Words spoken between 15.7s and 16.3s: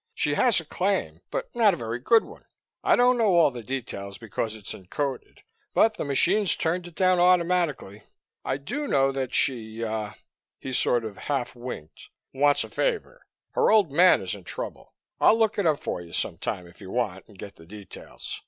for you